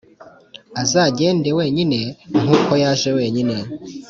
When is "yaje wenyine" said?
2.83-3.57